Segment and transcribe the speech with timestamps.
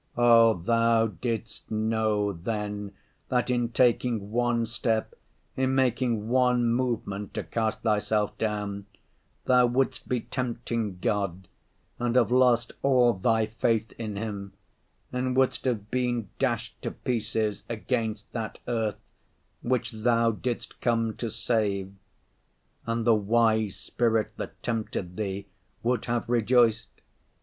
[0.17, 2.91] Oh, Thou didst know then
[3.29, 5.13] that in taking one step,
[5.55, 8.87] in making one movement to cast Thyself down,
[9.45, 11.47] Thou wouldst be tempting God
[11.99, 14.53] and have lost all Thy faith in Him,
[15.13, 18.97] and wouldst have been dashed to pieces against that earth
[19.61, 21.93] which Thou didst come to save.
[22.87, 25.45] And the wise spirit that tempted Thee
[25.83, 26.87] would have rejoiced.